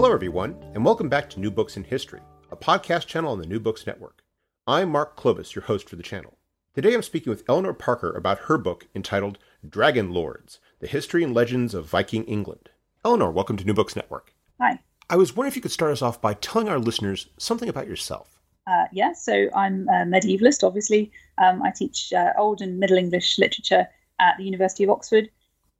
[0.00, 2.20] Hello, everyone, and welcome back to New Books in History,
[2.52, 4.22] a podcast channel on the New Books Network.
[4.64, 6.38] I'm Mark Klobas, your host for the channel.
[6.72, 9.38] Today I'm speaking with Eleanor Parker about her book entitled
[9.68, 12.70] Dragon Lords The History and Legends of Viking England.
[13.04, 14.32] Eleanor, welcome to New Books Network.
[14.60, 14.78] Hi.
[15.10, 17.88] I was wondering if you could start us off by telling our listeners something about
[17.88, 18.40] yourself.
[18.68, 21.10] Uh, yeah, so I'm a medievalist, obviously.
[21.38, 23.88] Um, I teach uh, Old and Middle English literature
[24.20, 25.28] at the University of Oxford.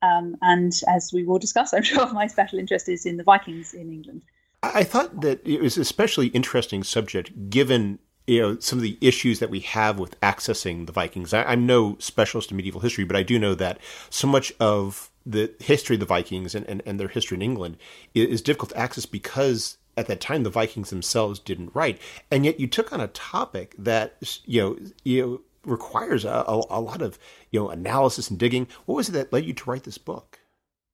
[0.02, 3.74] Um, and as we will discuss, I'm sure my special interest is in the Vikings
[3.74, 4.22] in England.
[4.62, 9.38] I thought that it was especially interesting subject given you know some of the issues
[9.38, 11.32] that we have with accessing the Vikings.
[11.32, 13.78] I, am no specialist in medieval history, but I do know that
[14.10, 17.76] so much of the history of the Vikings and, and, and their history in England
[18.14, 22.00] is, is difficult to access because at that time the Vikings themselves didn't write,
[22.30, 26.62] and yet you took on a topic that you know you know requires a, a,
[26.70, 27.18] a lot of
[27.50, 28.68] you know analysis and digging.
[28.86, 30.38] What was it that led you to write this book?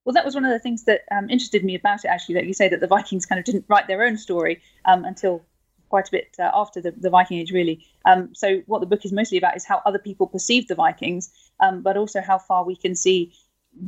[0.04, 2.08] Well, that was one of the things that um, interested me about it.
[2.08, 5.04] Actually, that you say that the Vikings kind of didn't write their own story um,
[5.04, 5.44] until
[5.88, 7.86] quite a bit uh, after the, the, Viking Age, really.
[8.04, 11.30] Um, so, what the book is mostly about is how other people perceive the Vikings,
[11.60, 13.32] um, but also how far we can see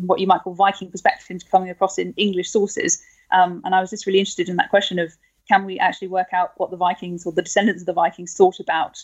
[0.01, 3.03] what you might call Viking perspectives coming across in English sources.
[3.33, 5.13] Um, and I was just really interested in that question of
[5.49, 8.59] can we actually work out what the Vikings or the descendants of the Vikings thought
[8.61, 9.03] about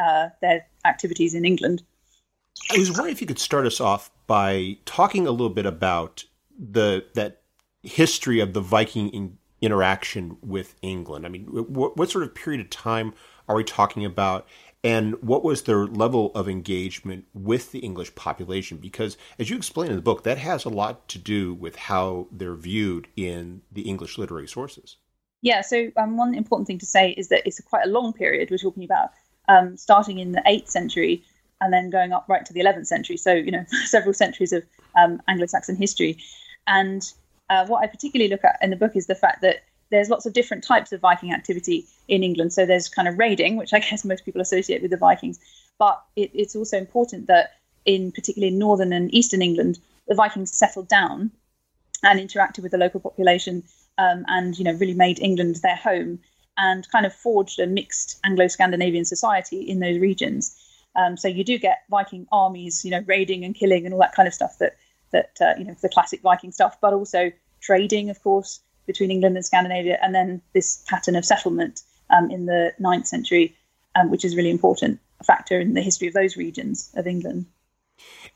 [0.00, 1.82] uh, their activities in England?
[2.70, 6.24] I was wondering if you could start us off by talking a little bit about
[6.58, 7.42] the that
[7.82, 11.26] history of the Viking in, interaction with England.
[11.26, 13.14] I mean, what, what sort of period of time
[13.48, 14.46] are we talking about?
[14.82, 18.78] And what was their level of engagement with the English population?
[18.78, 22.28] Because, as you explain in the book, that has a lot to do with how
[22.32, 24.96] they're viewed in the English literary sources.
[25.42, 28.12] Yeah, so um, one important thing to say is that it's a quite a long
[28.12, 29.10] period we're talking about,
[29.50, 31.24] um, starting in the 8th century
[31.60, 33.16] and then going up right to the 11th century.
[33.16, 34.62] So, you know, several centuries of
[34.96, 36.18] um, Anglo Saxon history.
[36.66, 37.02] And
[37.50, 40.24] uh, what I particularly look at in the book is the fact that there's lots
[40.24, 42.52] of different types of Viking activity in England.
[42.52, 45.40] So there's kind of raiding, which I guess most people associate with the Vikings.
[45.78, 50.88] But it, it's also important that in particularly northern and eastern England, the Vikings settled
[50.88, 51.32] down
[52.04, 53.64] and interacted with the local population
[53.98, 56.18] um, and you know really made England their home
[56.60, 60.54] and kind of forged a mixed Anglo-Scandinavian society in those regions.
[60.94, 64.14] Um, so you do get Viking armies, you know, raiding and killing and all that
[64.14, 64.76] kind of stuff that
[65.12, 69.36] that uh, you know the classic Viking stuff, but also trading, of course, between England
[69.36, 73.56] and Scandinavia, and then this pattern of settlement um, in the 9th century,
[73.96, 77.46] um, which is really important factor in the history of those regions of England.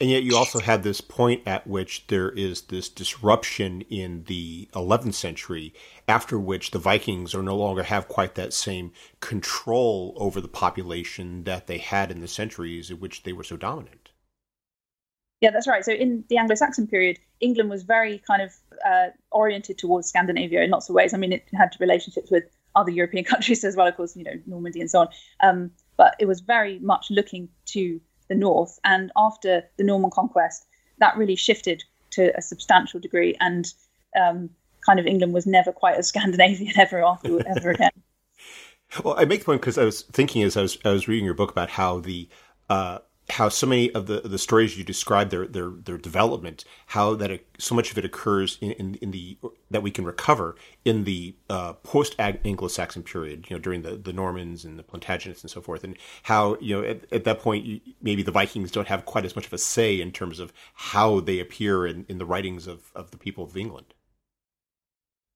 [0.00, 4.69] And yet, you also have this point at which there is this disruption in the
[4.75, 5.72] 11th century,
[6.08, 11.44] after which the Vikings are no longer have quite that same control over the population
[11.44, 14.10] that they had in the centuries in which they were so dominant.
[15.41, 15.84] Yeah, that's right.
[15.84, 18.54] So in the Anglo-Saxon period, England was very kind of
[18.84, 21.12] uh, oriented towards Scandinavia in lots of ways.
[21.12, 22.44] I mean, it had relationships with
[22.75, 25.08] other European countries as well, of course, you know, Normandy and so on.
[25.41, 28.79] Um, but it was very much looking to the north.
[28.85, 30.67] And after the Norman conquest,
[30.99, 33.37] that really shifted to a substantial degree.
[33.41, 33.73] And
[34.21, 34.51] um,
[34.85, 37.91] kind of England was never quite as Scandinavian ever after ever again.
[39.05, 41.25] well, I make the point because I was thinking as I was I was reading
[41.25, 42.29] your book about how the
[42.69, 42.99] uh,
[43.31, 47.31] how so many of the the stories you describe their their their development, how that
[47.31, 49.39] it, so much of it occurs in, in, in the
[49.71, 54.12] that we can recover in the uh, post Anglo-Saxon period, you know, during the, the
[54.12, 57.65] Normans and the Plantagenets and so forth, and how you know at, at that point
[57.65, 60.53] you, maybe the Vikings don't have quite as much of a say in terms of
[60.75, 63.94] how they appear in, in the writings of of the people of England.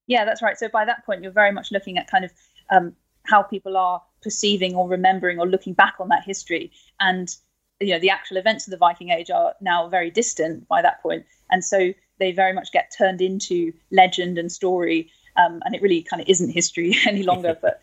[0.05, 0.57] Yeah, that's right.
[0.57, 2.31] So by that point, you're very much looking at kind of
[2.69, 2.95] um,
[3.25, 7.35] how people are perceiving or remembering or looking back on that history and
[7.79, 11.01] you know the actual events of the Viking Age are now very distant by that
[11.01, 15.81] point, and so they very much get turned into legend and story, um, and it
[15.81, 17.81] really kind of isn't history any longer, but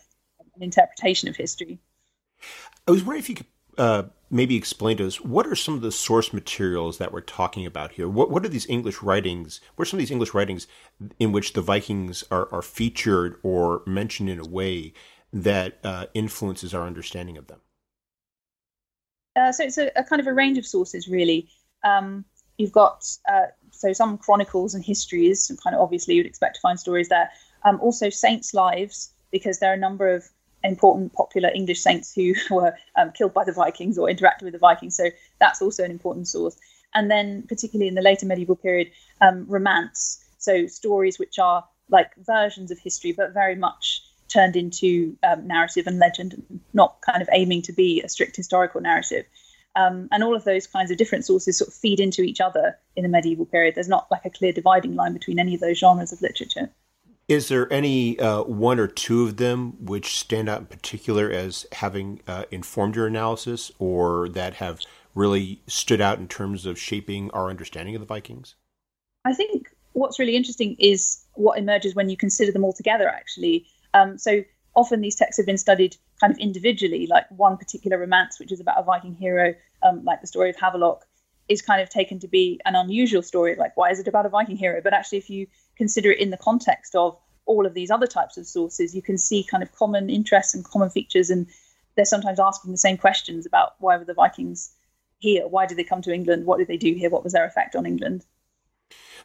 [0.55, 1.79] an interpretation of history.
[2.87, 3.47] I was wondering if you could
[3.77, 7.65] uh, maybe explain to us what are some of the source materials that we're talking
[7.65, 8.07] about here.
[8.07, 9.61] What what are these English writings?
[9.75, 10.67] What are some of these English writings
[11.19, 14.93] in which the Vikings are, are featured or mentioned in a way
[15.33, 17.61] that uh, influences our understanding of them?
[19.37, 21.47] Uh, so it's a, a, kind of a range of sources, really.
[21.83, 22.25] Um,
[22.57, 26.61] you've got uh, so some chronicles and histories, and kind of obviously you'd expect to
[26.61, 27.29] find stories there.
[27.63, 30.27] Um, also saints' lives, because there are a number of
[30.63, 34.59] important popular English saints who were um, killed by the Vikings or interacted with the
[34.59, 34.97] Vikings.
[34.97, 36.57] So that's also an important source.
[36.93, 38.91] And then, particularly in the later medieval period,
[39.21, 40.23] um, romance.
[40.39, 45.87] So stories which are like versions of history, but very much turned into um, narrative
[45.87, 46.41] and legend,
[46.73, 49.25] not kind of aiming to be a strict historical narrative.
[49.75, 52.77] Um, and all of those kinds of different sources sort of feed into each other
[52.95, 53.75] in the medieval period.
[53.75, 56.71] There's not like a clear dividing line between any of those genres of literature.
[57.27, 61.67] Is there any uh, one or two of them which stand out in particular as
[61.73, 64.79] having uh, informed your analysis or that have
[65.13, 68.55] really stood out in terms of shaping our understanding of the Vikings?
[69.25, 73.67] I think what's really interesting is what emerges when you consider them all together, actually.
[73.97, 74.43] Um, so
[74.75, 78.59] often these texts have been studied kind of individually, like one particular romance, which is
[78.59, 81.01] about a Viking hero, um, like the story of Havelok,
[81.49, 83.55] is kind of taken to be an unusual story.
[83.55, 84.81] Like, why is it about a Viking hero?
[84.83, 85.47] But actually, if you
[85.77, 89.17] consider it in the context of all of these other types of sources, you can
[89.17, 91.29] see kind of common interests and common features.
[91.29, 91.47] And
[91.95, 94.71] they're sometimes asking the same questions about why were the Vikings
[95.19, 95.47] here?
[95.47, 96.45] Why did they come to England?
[96.45, 97.09] What did they do here?
[97.09, 98.25] What was their effect on England?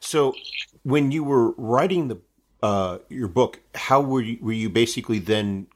[0.00, 0.34] So,
[0.82, 2.20] when you were writing the
[2.62, 5.66] uh, your book, how were you, were you basically then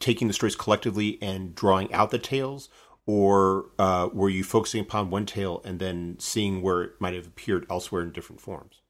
[0.00, 2.68] taking the stories collectively and drawing out the tales,
[3.06, 7.26] or uh, were you focusing upon one tale and then seeing where it might have
[7.26, 8.80] appeared elsewhere in different forms?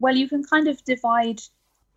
[0.00, 1.40] Well, you can kind of divide.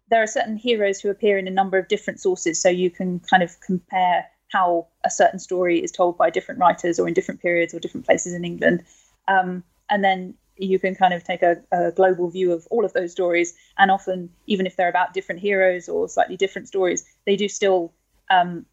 [0.10, 3.20] There are certain heroes who appear in a number of different sources, so you can
[3.20, 7.42] kind of compare how a certain story is told by different writers or in different
[7.42, 8.84] periods or different places in England.
[9.28, 12.94] Um, and then you can kind of take a, a, global view of all of
[12.94, 13.54] those stories.
[13.78, 17.94] And often, even if they're about different heroes or slightly different stories, they do still
[18.30, 18.66] um,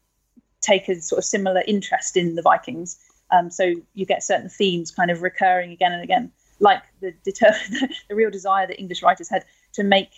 [0.61, 2.97] take a sort of similar interest in the Vikings.
[3.31, 7.55] Um, so you get certain themes kind of recurring again and again, like the, deter-
[8.09, 9.43] the real desire that English writers had
[9.73, 10.09] to make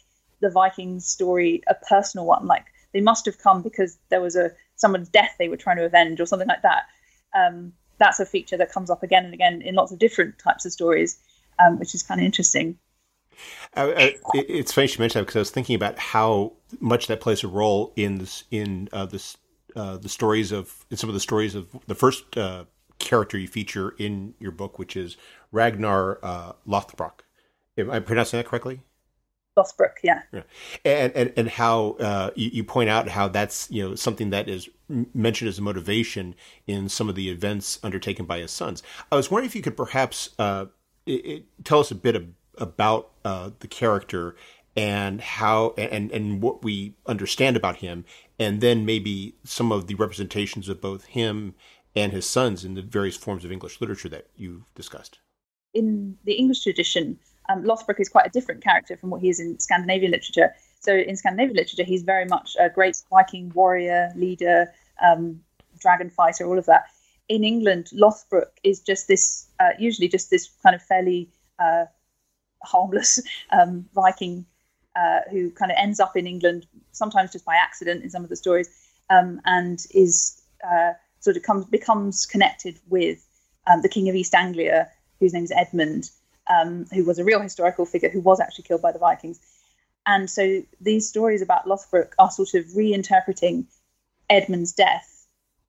[0.42, 2.46] the Vikings story a personal one.
[2.46, 5.86] Like they must have come because there was a someone's death they were trying to
[5.86, 6.84] avenge or something like that.
[7.34, 10.66] Um, that's a feature that comes up again and again in lots of different types
[10.66, 11.18] of stories
[11.60, 12.78] um, which is kind of interesting.
[13.76, 17.20] Uh, uh, it's funny you mentioned that because I was thinking about how much that
[17.20, 19.38] plays a role in this in uh, this
[19.76, 22.66] uh, the stories of in some of the stories of the first uh,
[23.00, 25.18] character you feature in your book, which is
[25.52, 27.22] Ragnar uh, Lothbrok.
[27.78, 28.82] Am I pronouncing that correctly?
[29.58, 30.22] Lothbrok, yeah.
[30.34, 30.42] yeah.
[30.84, 34.50] And, and and how uh, you, you, point out how that's you know something that
[34.50, 34.70] is
[35.14, 36.36] mentioned as a motivation
[36.68, 38.84] in some of the events undertaken by his sons.
[39.12, 40.66] I was wondering if you could perhaps uh,
[41.06, 44.36] it, it, tell us a bit of, about uh, the character
[44.78, 48.04] and how and and what we understand about him,
[48.38, 51.56] and then maybe some of the representations of both him
[51.96, 55.20] and his sons in the various forms of English literature that you've discussed.
[55.74, 57.18] In the English tradition,
[57.50, 60.54] um, Lothbrok is quite a different character from what he is in Scandinavian literature.
[60.82, 65.40] So in Scandinavian literature, he's very much a great Viking warrior, leader, um,
[65.80, 66.86] dragon fighter, all of that
[67.28, 71.30] in England, Lothbrok is just this, uh, usually just this kind of fairly
[71.60, 71.86] uh,
[72.64, 73.20] harmless
[73.52, 74.46] um, Viking
[74.96, 78.30] uh, who kind of ends up in England, sometimes just by accident in some of
[78.30, 78.70] the stories,
[79.10, 83.28] um, and is uh, sort of comes becomes connected with
[83.68, 84.90] um, the King of East Anglia,
[85.20, 86.10] whose name is Edmund,
[86.50, 89.40] um, who was a real historical figure who was actually killed by the Vikings.
[90.06, 93.66] And so these stories about Lothbrok are sort of reinterpreting
[94.30, 95.28] Edmund's death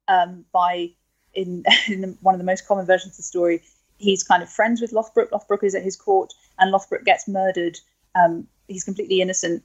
[0.08, 0.90] um, by
[1.36, 3.62] in, in one of the most common versions of the story,
[3.98, 5.30] he's kind of friends with Lothbrok.
[5.30, 7.78] Lothbrok is at his court, and Lothbrok gets murdered.
[8.14, 9.62] Um, he's completely innocent.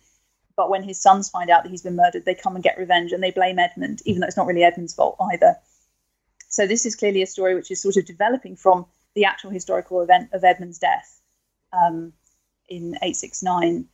[0.56, 3.14] But when his sons find out that he's been murdered, they come and get revenge
[3.14, 5.56] and they blame Edmund, even though it's not really Edmund's fault either.
[6.50, 8.86] So this is clearly a story which is sort of developing from
[9.16, 11.22] the actual historical event of Edmund's death
[11.72, 12.14] um,
[12.68, 13.86] in 869,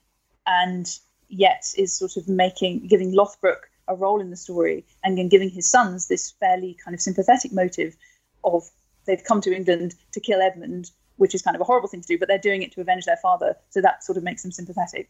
[0.47, 5.29] and yet is sort of making giving Lothbrok a role in the story and then
[5.29, 7.95] giving his sons this fairly kind of sympathetic motive
[8.43, 8.63] of
[9.05, 12.07] they've come to England to kill Edmund, which is kind of a horrible thing to
[12.07, 13.55] do, but they're doing it to avenge their father.
[13.69, 15.09] So that sort of makes them sympathetic.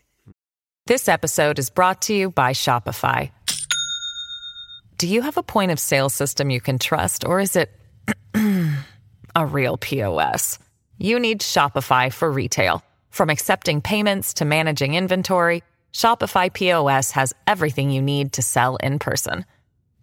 [0.85, 3.31] This episode is brought to you by Shopify.
[4.97, 7.69] Do you have a point of sale system you can trust, or is it
[9.35, 10.59] a real POS?
[10.97, 12.81] You need Shopify for retail.
[13.09, 15.63] From accepting payments to managing inventory,
[15.97, 19.45] Shopify POS has everything you need to sell in person.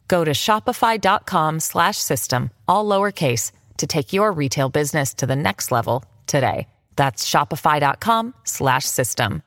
[0.08, 6.66] Go to shopify.com/system all lowercase to take your retail business to the next level today.
[6.96, 9.42] That's shopify.com/system.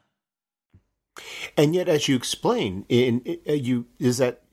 [1.57, 4.43] And yet as you explain in, in uh, you is that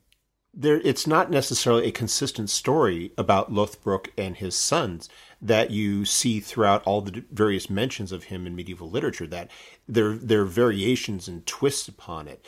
[0.53, 5.07] there it's not necessarily a consistent story about Lothbrok and his sons
[5.47, 9.51] that you see throughout all the various mentions of him in medieval literature that
[9.87, 12.43] there there are variations and twists upon it.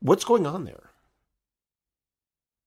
[0.00, 0.90] What's going on there?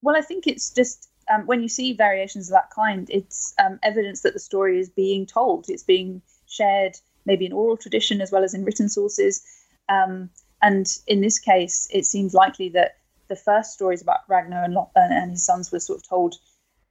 [0.02, 3.80] Well i think it's just um, when you see variations of that kind it's um,
[3.84, 5.70] evidence that the story is being told.
[5.70, 9.44] It's being shared maybe in oral tradition as well as in written sources.
[9.88, 12.98] Um, and in this case it seems likely that
[13.28, 16.36] the first stories about Ragnar and, and his sons were sort of told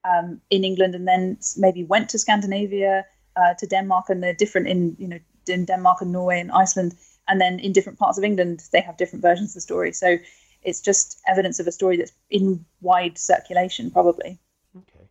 [0.05, 3.05] um, in England, and then maybe went to Scandinavia,
[3.37, 6.95] uh, to Denmark, and they're different in you know in Denmark and Norway and Iceland,
[7.27, 9.93] and then in different parts of England they have different versions of the story.
[9.93, 10.19] So
[10.63, 14.39] it's just evidence of a story that's in wide circulation, probably.
[14.77, 15.09] Okay.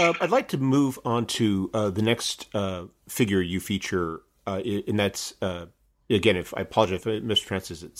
[0.00, 4.60] Uh, I'd like to move on to uh, the next uh, figure you feature, uh,
[4.86, 5.66] and that's uh,
[6.10, 7.98] again, if I apologize if I mispronounce it,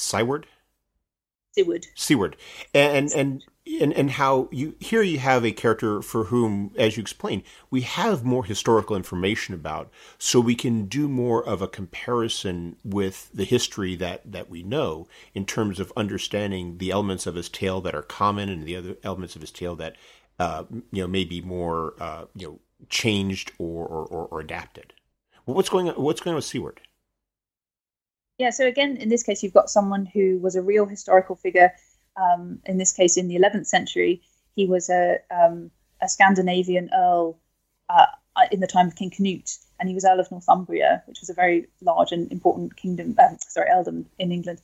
[1.57, 1.87] Siward.
[1.97, 2.35] Siward,
[2.75, 3.45] and and
[3.81, 7.83] and and how you here you have a character for whom, as you explained, we
[7.83, 13.45] have more historical information about, so we can do more of a comparison with the
[13.45, 17.95] history that that we know in terms of understanding the elements of his tale that
[17.95, 19.97] are common and the other elements of his tale that
[20.39, 24.93] uh, you know may be more uh, you know changed or or, or adapted.
[25.45, 25.95] what's going on?
[25.95, 26.79] What's going on with Siward?
[28.39, 31.73] Yeah, so again, in this case, you've got someone who was a real historical figure.
[32.17, 34.23] Um, in this case, in the 11th century,
[34.55, 37.39] he was a, um, a Scandinavian earl
[37.89, 38.07] uh,
[38.53, 41.35] in the time of King Canute, and he was Earl of Northumbria, which was a
[41.35, 44.61] very large and important kingdom, um, sorry, earldom in England.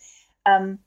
[0.47, 0.79] Um,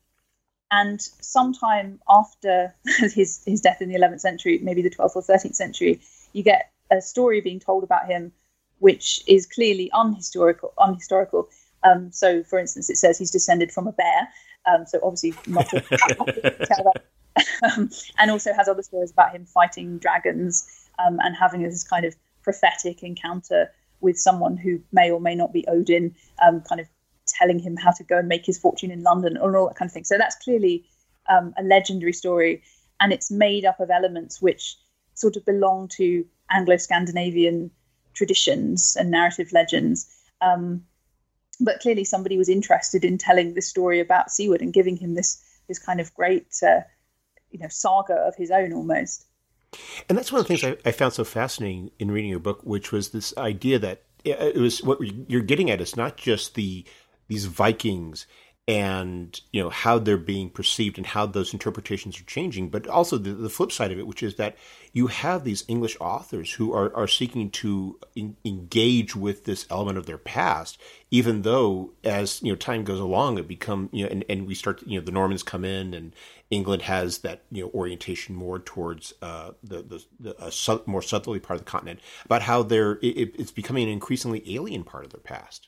[0.71, 5.55] and sometime after his his death in the 11th century, maybe the 12th or 13th
[5.55, 6.01] century,
[6.33, 8.31] you get a story being told about him,
[8.79, 10.73] which is clearly unhistorical.
[10.77, 11.47] Unhistorical
[11.87, 14.29] um, so, for instance, it says he's descended from a bear.
[14.65, 17.03] Um, so, obviously, not a, tell that.
[17.63, 20.67] Um, and also has other stories about him fighting dragons
[20.97, 25.53] um, and having this kind of prophetic encounter with someone who may or may not
[25.53, 26.15] be Odin,
[26.45, 26.87] um, kind of
[27.27, 29.89] telling him how to go and make his fortune in London and all that kind
[29.89, 30.03] of thing.
[30.03, 30.85] So, that's clearly
[31.29, 32.63] um, a legendary story,
[32.99, 34.77] and it's made up of elements which
[35.13, 37.71] sort of belong to Anglo Scandinavian
[38.13, 40.07] traditions and narrative legends.
[40.41, 40.83] Um,
[41.59, 45.43] but clearly somebody was interested in telling this story about Siward and giving him this
[45.67, 46.81] this kind of great uh,
[47.51, 49.25] you know saga of his own almost.
[50.07, 52.61] And that's one of the things I, I, found so fascinating in reading your book,
[52.63, 56.85] which was this idea that it was what you're getting at is not just the
[57.27, 58.25] these Vikings
[58.67, 62.69] and you know how they're being perceived and how those interpretations are changing.
[62.69, 64.57] But also the, the flip side of it which is that
[64.97, 69.97] you have these english authors who are, are seeking to in, engage with this element
[69.97, 70.81] of their past
[71.11, 74.55] even though as you know time goes along it become you know and, and we
[74.55, 76.15] start you know the normans come in and
[76.49, 81.39] england has that you know orientation more towards uh, the the, the uh, more southerly
[81.39, 85.11] part of the continent about how they're it, it's becoming an increasingly alien part of
[85.11, 85.67] their past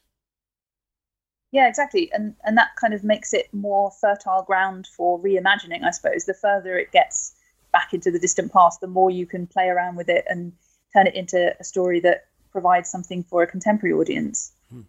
[1.51, 5.83] yeah, exactly, and and that kind of makes it more fertile ground for reimagining.
[5.83, 7.33] I suppose the further it gets
[7.71, 10.53] back into the distant past, the more you can play around with it and
[10.93, 14.53] turn it into a story that provides something for a contemporary audience.
[14.69, 14.81] Hmm.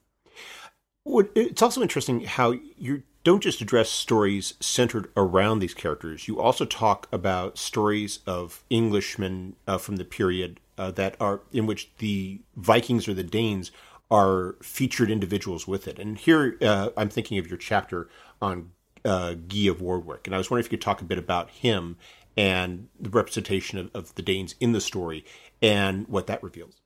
[1.05, 6.26] Well, it's also interesting how you don't just address stories centered around these characters.
[6.26, 11.67] You also talk about stories of Englishmen uh, from the period uh, that are in
[11.67, 13.71] which the Vikings or the Danes
[14.11, 15.99] are featured individuals with it.
[15.99, 18.09] And here uh, I'm thinking of your chapter
[18.43, 18.73] on
[19.05, 21.50] uh, Guy of Warwick, and I was wondering if you could talk a bit about
[21.50, 21.97] him
[22.37, 25.25] and the representation of, of the Danes in the story
[25.62, 26.81] and what that reveals.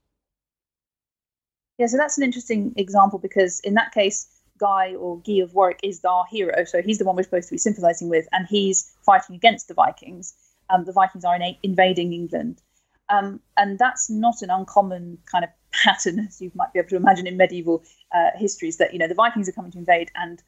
[1.78, 4.28] Yeah, so that's an interesting example because in that case,
[4.59, 6.64] Guy or Guy of Warwick is our hero.
[6.64, 9.75] So he's the one we're supposed to be sympathizing with, and he's fighting against the
[9.75, 10.35] Vikings.
[10.71, 12.62] Um, the Vikings are in, invading England.
[13.09, 15.50] Um, and that's not an uncommon kind of
[15.83, 19.09] pattern, as you might be able to imagine in medieval uh, histories, that you know
[19.09, 20.43] the Vikings are coming to invade and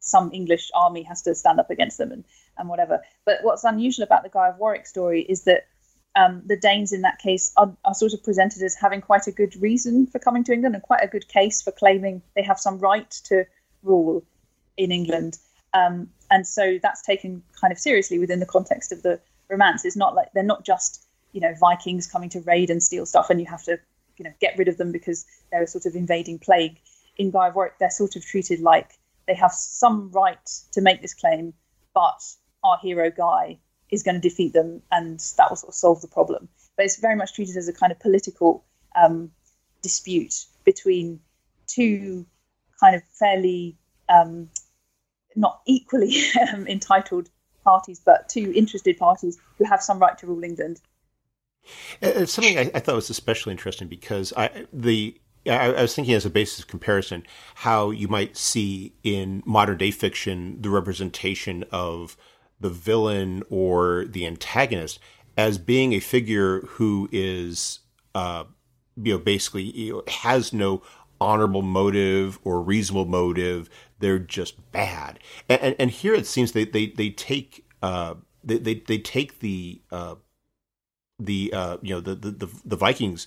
[0.00, 2.24] some English army has to stand up against them and,
[2.56, 3.00] and whatever.
[3.24, 5.66] But what's unusual about the Guy of Warwick story is that
[6.14, 9.32] um, the Danes in that case are, are, sort of presented as having quite a
[9.32, 12.58] good reason for coming to England and quite a good case for claiming they have
[12.58, 13.44] some right to
[13.82, 14.24] rule
[14.76, 15.38] in England.
[15.74, 19.84] Um, and so that's taken kind of seriously within the context of the romance.
[19.84, 23.30] It's not like they're not just you know Vikings coming to raid and steal stuff,
[23.30, 23.78] and you have to
[24.18, 26.80] you know get rid of them because they're a sort of invading plague.
[27.16, 28.92] In Guy of Warwick, they're sort of treated like
[29.26, 31.52] they have some right to make this claim,
[31.94, 32.22] but
[32.62, 33.58] our hero Guy
[33.90, 36.48] is going to defeat them, and that will sort of solve the problem.
[36.76, 39.30] But it's very much treated as a kind of political um,
[39.82, 41.20] dispute between
[41.66, 42.26] two
[42.80, 43.76] kind of fairly
[44.08, 44.48] um,
[45.36, 46.14] not equally
[46.52, 47.30] um, entitled
[47.64, 50.80] parties, but two interested parties who have some right to rule England.
[52.00, 56.14] It's something I, I thought was especially interesting because I the I, I was thinking
[56.14, 57.24] as a basis of comparison
[57.56, 62.16] how you might see in modern day fiction the representation of
[62.60, 64.98] the villain or the antagonist
[65.36, 67.80] as being a figure who is,
[68.14, 68.44] uh,
[68.96, 70.82] you know, basically you know, has no
[71.20, 73.70] honorable motive or reasonable motive.
[74.00, 75.20] They're just bad.
[75.48, 79.38] And, and, and here it seems they, they, they take, uh, they, they, they take
[79.38, 80.16] the, uh,
[81.18, 83.26] the, uh, you know, the, the, the Vikings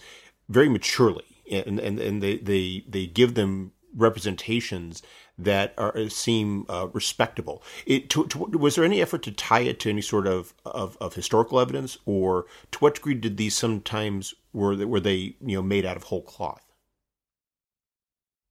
[0.50, 5.02] very maturely and, and, and they, they, they give them representations
[5.38, 7.64] that are seem uh, respectable.
[7.86, 10.98] It, to, to, was there any effort to tie it to any sort of, of,
[11.02, 15.62] of, historical evidence, or to what degree did these sometimes were were they you know
[15.62, 16.64] made out of whole cloth?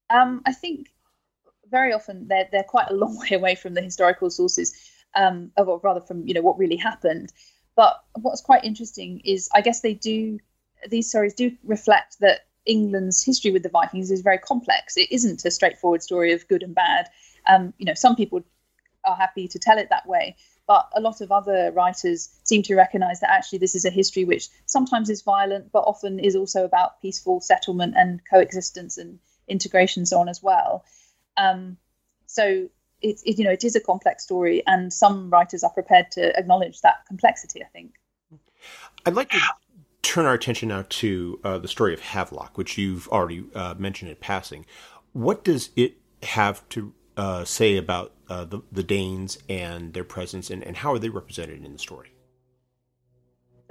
[0.08, 0.88] Um, I think
[1.70, 4.74] very often they're they're quite a long way away from the historical sources,
[5.14, 7.32] um, or rather from you know what really happened.
[7.80, 10.38] But what's quite interesting is I guess they do
[10.90, 14.98] these stories do reflect that England's history with the Vikings is very complex.
[14.98, 17.08] It isn't a straightforward story of good and bad.
[17.46, 18.42] Um, you know, some people
[19.06, 22.74] are happy to tell it that way, but a lot of other writers seem to
[22.74, 26.66] recognise that actually this is a history which sometimes is violent, but often is also
[26.66, 29.18] about peaceful settlement and coexistence and
[29.48, 30.84] integration, and so on as well.
[31.38, 31.78] Um,
[32.26, 32.68] so
[33.02, 36.36] it's it, you know it is a complex story, and some writers are prepared to
[36.38, 37.62] acknowledge that complexity.
[37.62, 37.94] I think.
[39.06, 39.40] I'd like to
[40.02, 44.10] turn our attention now to uh, the story of Havelok, which you've already uh, mentioned
[44.10, 44.66] in passing.
[45.12, 50.50] What does it have to uh, say about uh, the, the Danes and their presence,
[50.50, 52.12] and, and how are they represented in the story?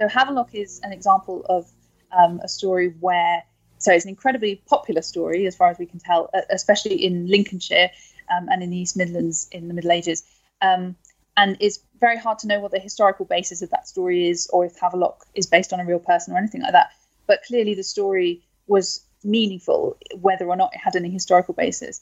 [0.00, 1.70] So, Havelok is an example of
[2.16, 3.42] um, a story where,
[3.78, 7.90] so it's an incredibly popular story as far as we can tell, especially in Lincolnshire
[8.30, 10.24] um, and in the East Midlands in the Middle Ages.
[10.62, 10.96] Um,
[11.36, 14.64] and it's very hard to know what the historical basis of that story is, or
[14.66, 16.90] if Havelok is based on a real person or anything like that.
[17.26, 22.00] But clearly, the story was meaningful, whether or not it had any historical basis.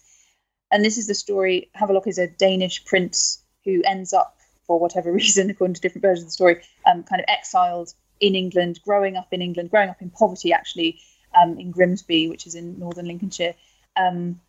[0.71, 1.71] And this is the story.
[1.77, 4.37] Havelok is a Danish prince who ends up,
[4.67, 8.35] for whatever reason, according to different versions of the story, um, kind of exiled in
[8.35, 10.99] England, growing up in England, growing up in poverty, actually,
[11.41, 13.55] um, in Grimsby, which is in northern Lincolnshire.
[13.97, 14.41] Um,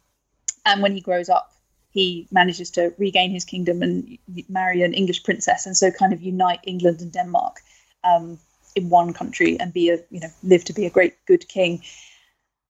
[0.65, 1.53] and when he grows up,
[1.99, 6.21] he manages to regain his kingdom and marry an English princess, and so kind of
[6.21, 7.57] unite England and Denmark
[8.05, 8.39] um,
[8.73, 11.81] in one country and be a you know live to be a great good king.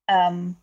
[0.08, 0.58] Um,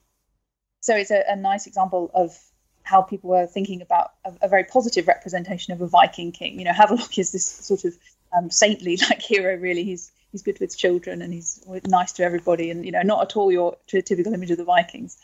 [0.80, 2.36] so it's a, a, nice example of
[2.82, 6.58] how people were thinking about a, a, very positive representation of a Viking king.
[6.58, 7.96] You know, Havelok is this sort of
[8.36, 9.56] um, saintly like hero.
[9.56, 13.22] Really, he's he's good with children and he's nice to everybody, and you know, not
[13.22, 15.18] at all your typical image of the Vikings.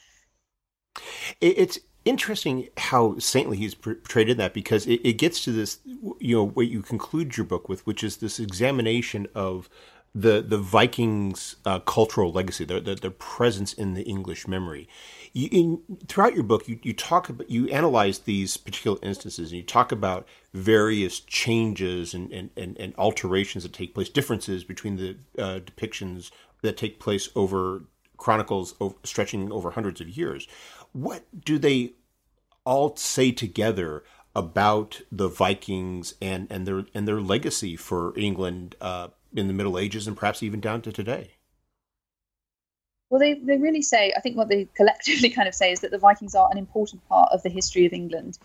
[1.40, 5.78] It's interesting how saintly he's portrayed in that because it, it, gets to this,
[6.18, 9.68] you know, what you conclude your book with, which is this examination of
[10.14, 14.88] the the Vikings' uh, cultural legacy, their, their, their presence in the English memory.
[15.32, 19.58] You, in, throughout your book, you, you talk about you analyze these particular instances, and
[19.58, 24.96] you talk about various changes and, and, and, and alterations that take place, differences between
[24.96, 27.84] the uh, depictions that take place over
[28.18, 30.46] chronicles stretching over hundreds of years.
[30.92, 31.94] What do they
[32.64, 39.09] all say together about the Vikings and, and their and their legacy for England uh,
[39.35, 41.33] in the Middle Ages and perhaps even down to today?
[43.11, 45.90] Well, they, they really say, I think what they collectively kind of say is that
[45.90, 48.38] the Vikings are an important part of the history of England.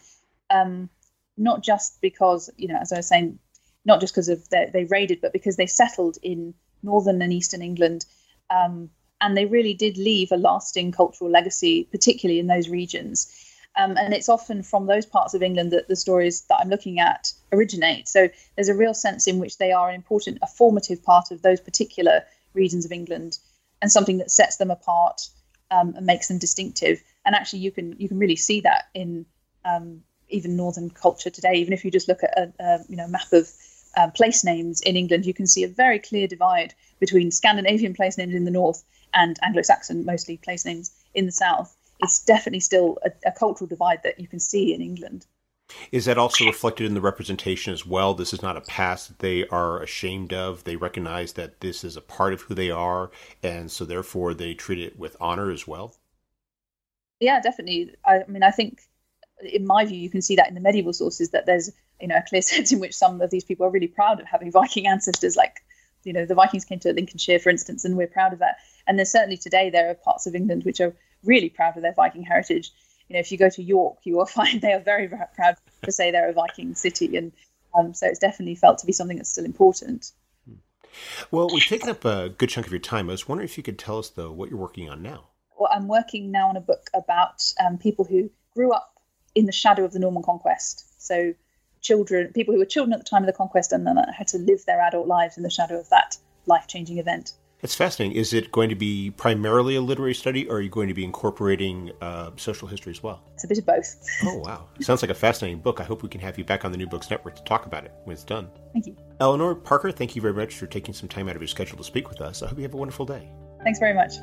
[0.49, 0.89] Um,
[1.37, 3.39] not just because, you know, as I was saying,
[3.85, 8.05] not just because of they raided, but because they settled in northern and eastern England
[8.49, 8.89] um,
[9.21, 13.33] and they really did leave a lasting cultural legacy, particularly in those regions.
[13.75, 16.99] Um, and it's often from those parts of England that the stories that I'm looking
[16.99, 18.07] at originate.
[18.07, 21.41] So there's a real sense in which they are an important, a formative part of
[21.41, 23.37] those particular regions of England,
[23.81, 25.29] and something that sets them apart
[25.69, 27.03] um, and makes them distinctive.
[27.23, 29.27] And actually, you can you can really see that in
[29.63, 31.53] um, even northern culture today.
[31.55, 33.47] Even if you just look at a, a you know map of
[33.95, 38.17] uh, place names in England, you can see a very clear divide between Scandinavian place
[38.17, 38.83] names in the north
[39.17, 44.03] and Anglo-Saxon, mostly place names in the south, it's definitely still a, a cultural divide
[44.03, 45.25] that you can see in England.
[45.91, 48.13] Is that also reflected in the representation as well?
[48.13, 50.63] This is not a past that they are ashamed of.
[50.63, 53.11] They recognize that this is a part of who they are,
[53.43, 55.95] and so therefore they treat it with honor as well.
[57.19, 57.95] Yeah, definitely.
[58.05, 58.79] I, I mean, I think,
[59.41, 62.15] in my view, you can see that in the medieval sources that there's you know
[62.15, 64.87] a clear sense in which some of these people are really proud of having Viking
[64.87, 65.35] ancestors.
[65.35, 65.61] Like,
[66.07, 68.59] you know, the Vikings came to Lincolnshire, for instance, and we're proud of that.
[68.87, 71.93] And there's certainly today there are parts of England which are really proud of their
[71.93, 72.71] Viking heritage.
[73.09, 75.91] You know, if you go to York, you will find they are very, proud to
[75.91, 77.17] say they're a Viking city.
[77.17, 77.33] And
[77.75, 80.13] Um, so it's definitely felt to be something that's still important.
[81.29, 83.09] Well, we've taken up a good chunk of your time.
[83.09, 85.27] I was wondering if you could tell us, though, what you're working on now.
[85.59, 88.93] Well, I'm working now on a book about um, people who grew up
[89.35, 90.85] in the shadow of the Norman conquest.
[90.97, 91.33] So,
[91.87, 94.37] children, people who were children at the time of the conquest and then had to
[94.37, 97.33] live their adult lives in the shadow of that life changing event.
[97.61, 98.15] It's fascinating.
[98.15, 101.03] Is it going to be primarily a literary study, or are you going to be
[101.03, 103.23] incorporating uh, social history as well?
[103.33, 103.95] It's a bit of both.
[104.25, 104.67] oh, wow.
[104.79, 105.81] Sounds like a fascinating book.
[105.81, 107.83] I hope we can have you back on the New Books Network to talk about
[107.83, 108.47] it when it's done.
[108.73, 108.95] Thank you.
[109.19, 111.83] Eleanor Parker, thank you very much for taking some time out of your schedule to
[111.83, 112.43] speak with us.
[112.43, 113.27] I hope you have a wonderful day.
[113.63, 114.13] Thanks very much.